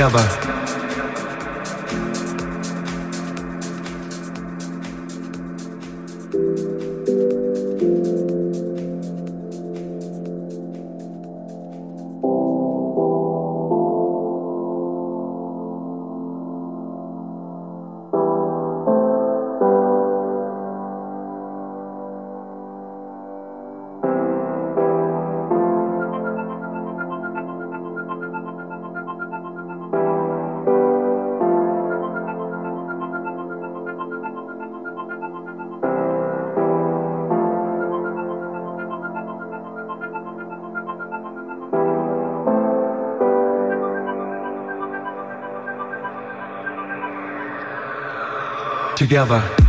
Java. 0.00 0.39
Together. 49.10 49.59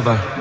together. 0.00 0.39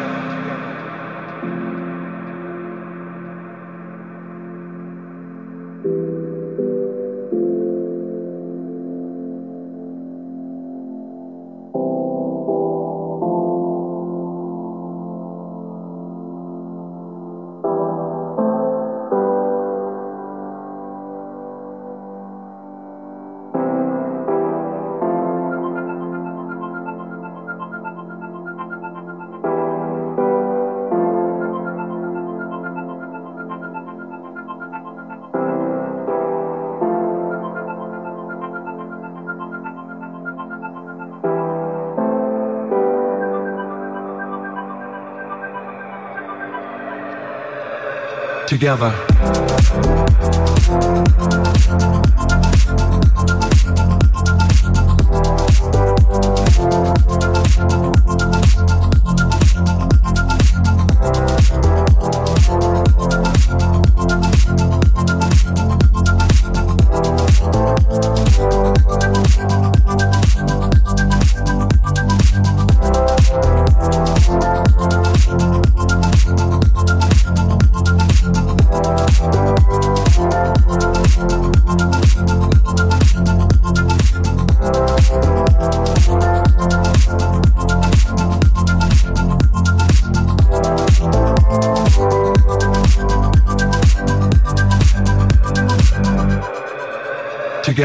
Together. 48.50 49.99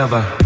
Together. 0.06 0.43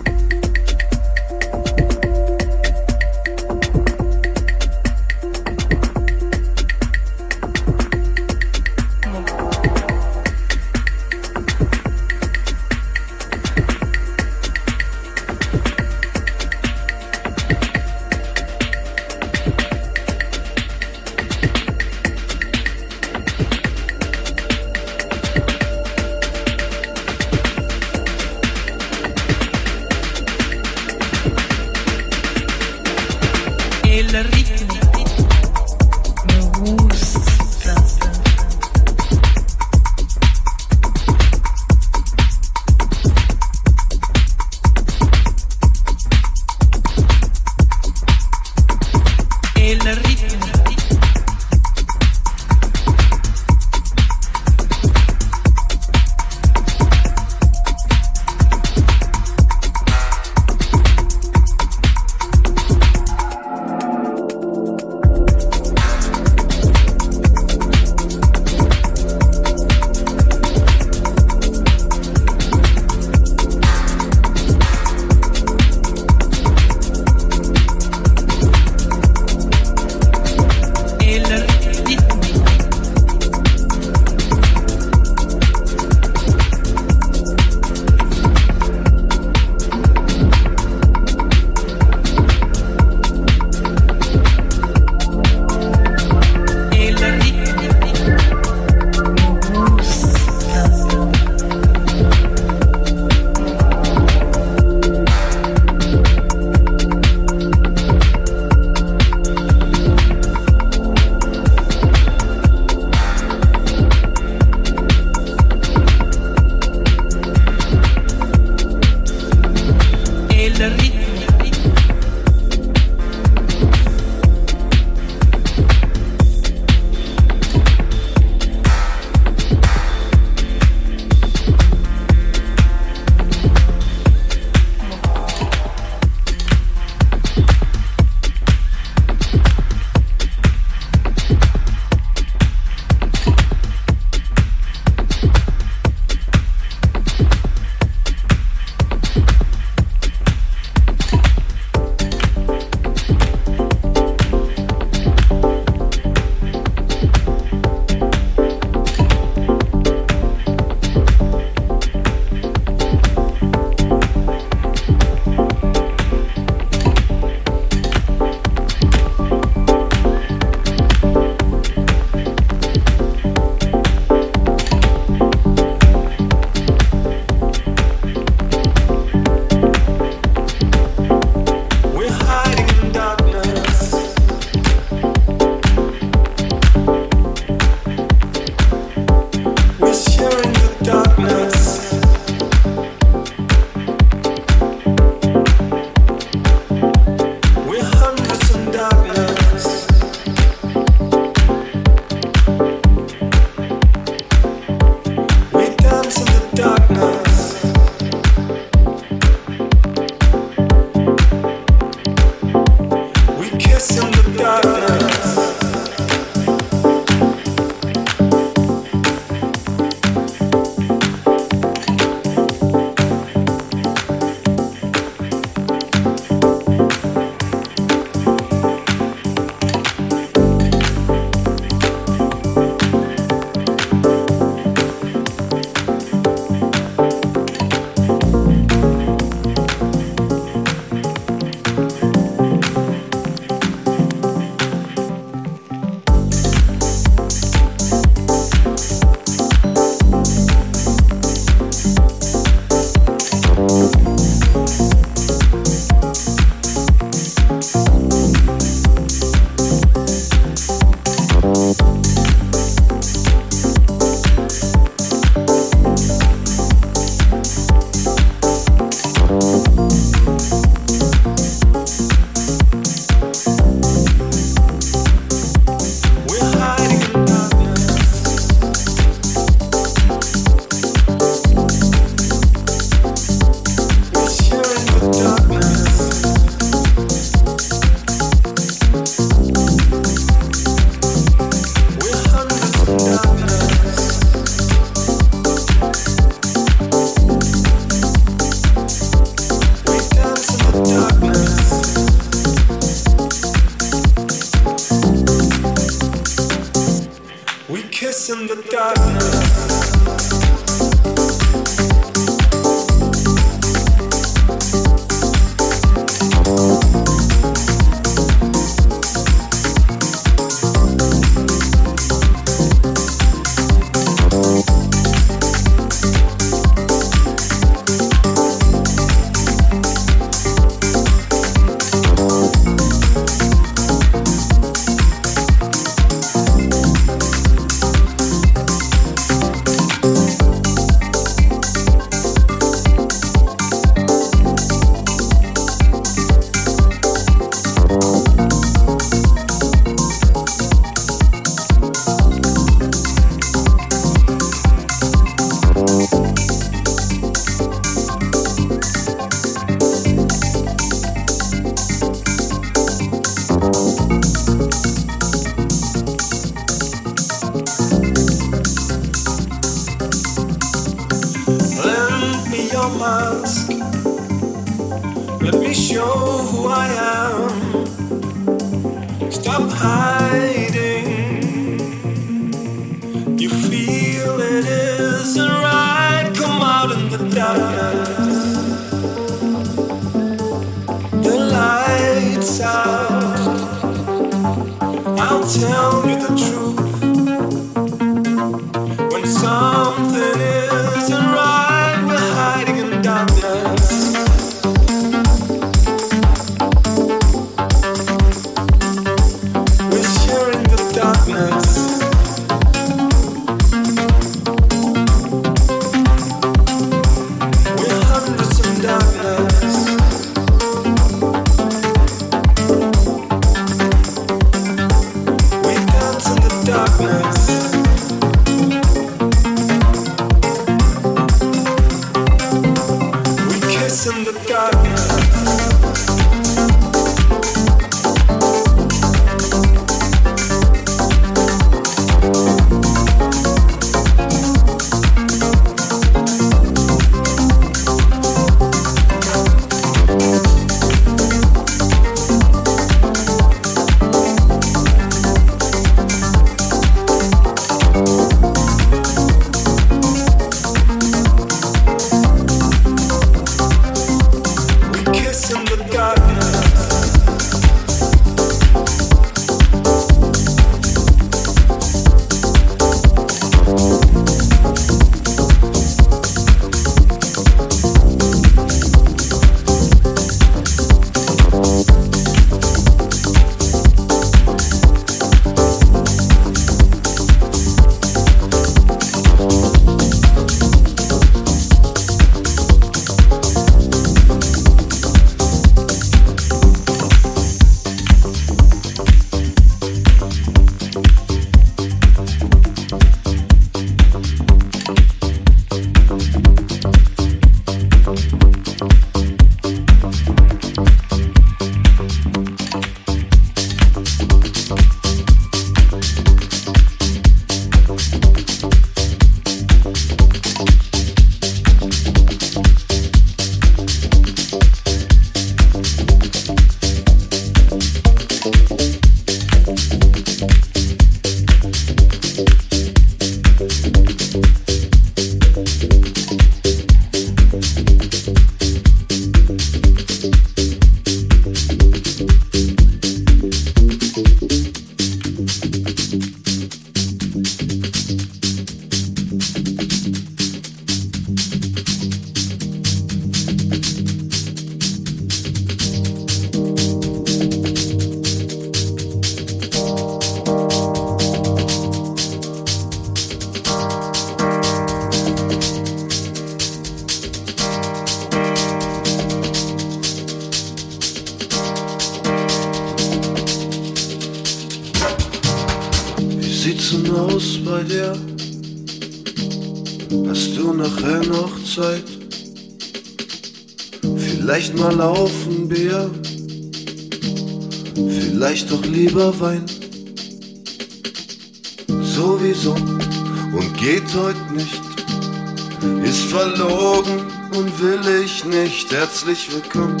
Herzlich 599.24 599.52
willkommen. 599.54 600.00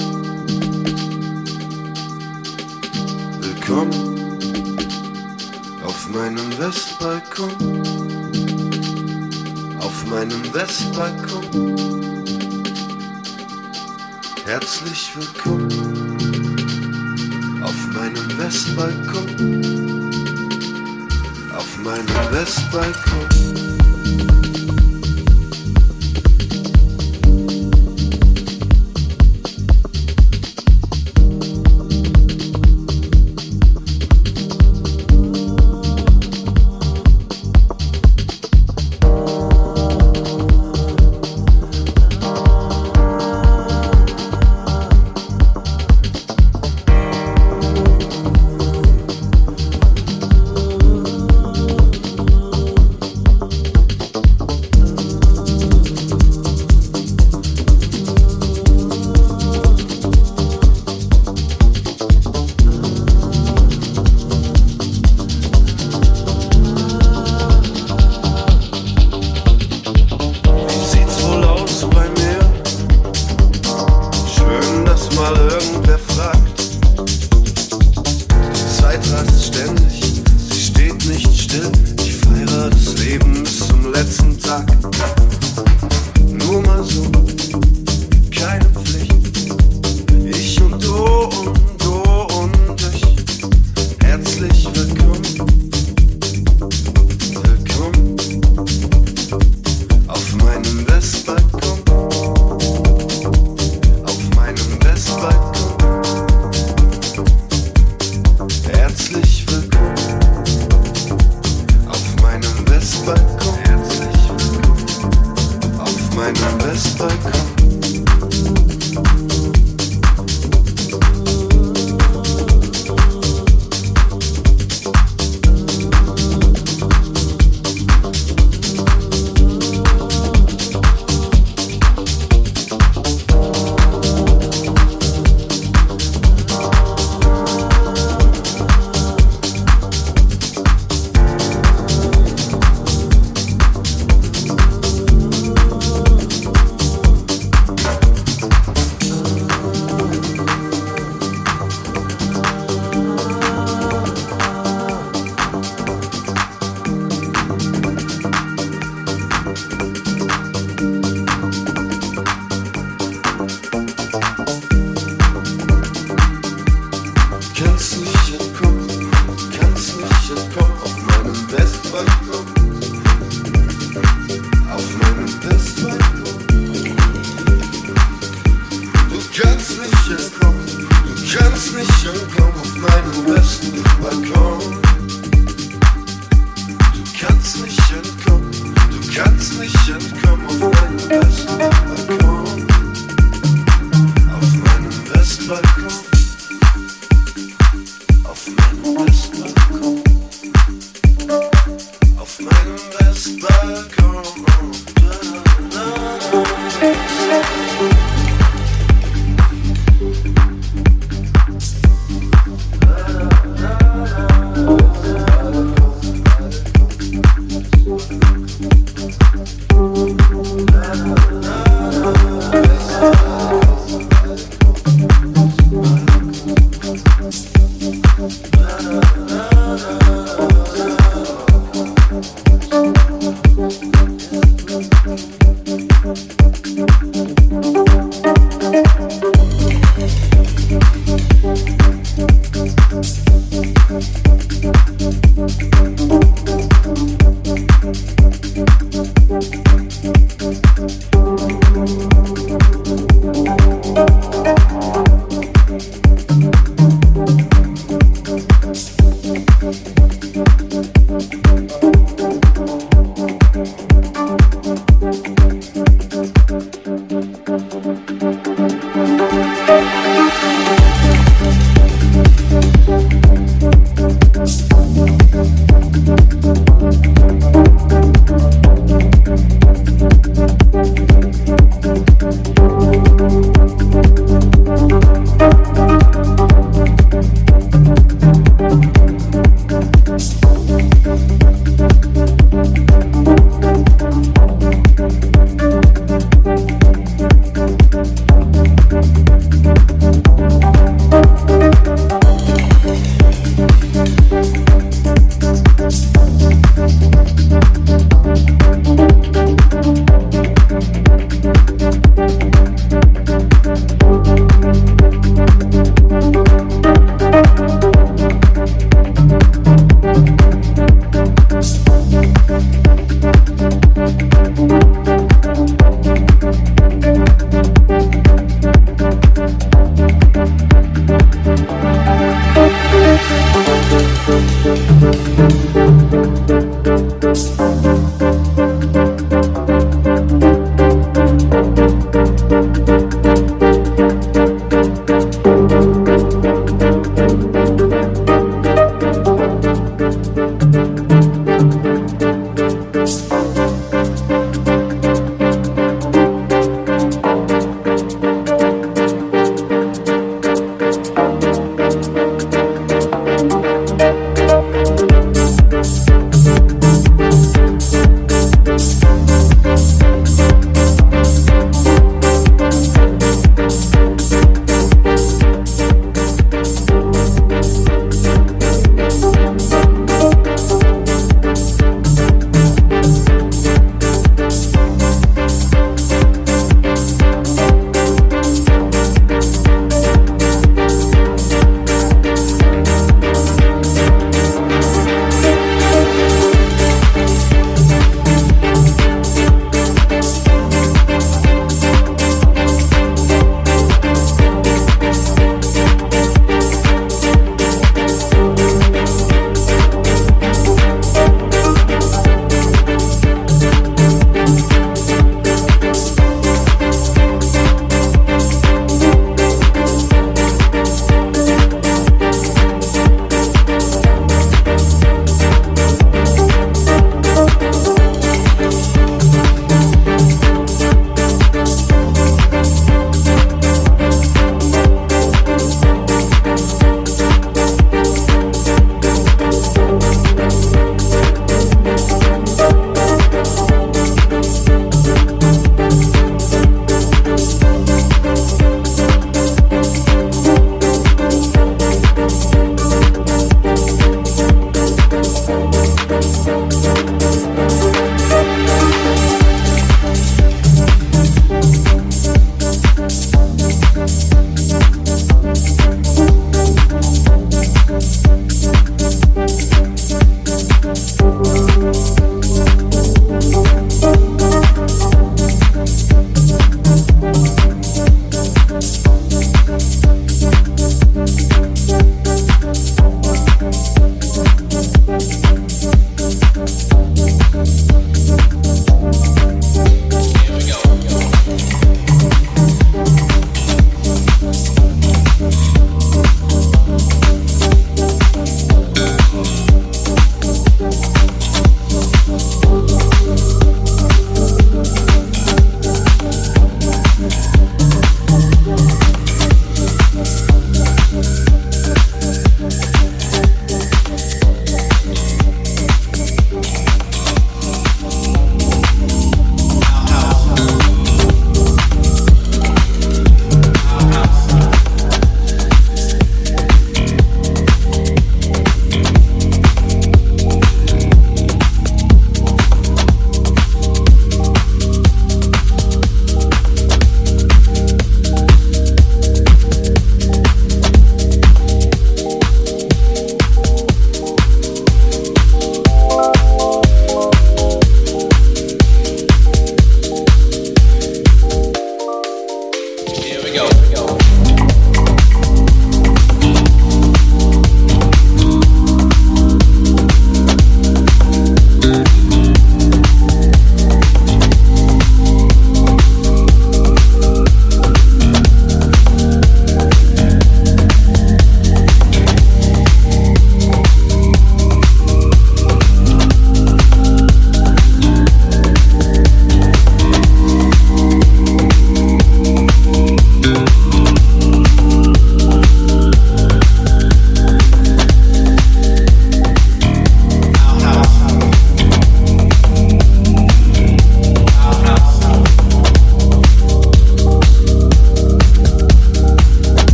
Willkommen 3.40 4.38
auf 5.84 6.08
meinem 6.08 6.58
Westbalkon. 6.58 7.52
Auf 9.78 10.06
meinem 10.06 10.42
Westbalkon. 10.52 11.46
Herzlich 14.44 15.12
willkommen 15.14 15.92
meinem 17.94 18.38
Westbalkon. 18.38 20.10
Auf 21.54 21.78
meinem 21.84 22.32
Westbalkon. 22.32 23.61